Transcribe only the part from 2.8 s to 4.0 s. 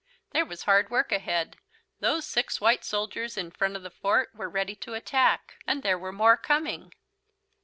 soldiers in front of the